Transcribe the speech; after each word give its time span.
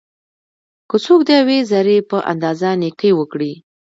که 0.89 0.95
څوک 1.05 1.21
د 1.25 1.29
یوې 1.39 1.59
ذري 1.71 1.97
په 2.09 2.17
اندازه 2.31 2.69
نيکي 2.81 3.11
وکړي؛ 3.15 3.53